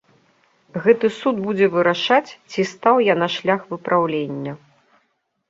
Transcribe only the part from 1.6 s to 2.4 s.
вырашаць,